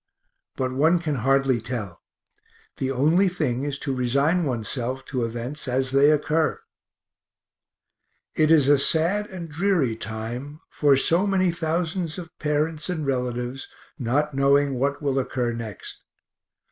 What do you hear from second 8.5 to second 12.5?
is a sad and dreary time, for so many thousands of